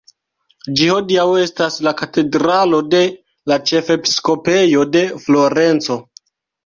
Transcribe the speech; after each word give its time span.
Ĝi 0.77 0.87
hodiaŭ 0.91 1.25
estas 1.41 1.77
la 1.87 1.93
katedralo 1.99 2.79
de 2.95 3.03
la 3.53 3.59
ĉefepiskopejo 3.73 4.87
de 4.97 5.05
Florenco. 5.27 5.99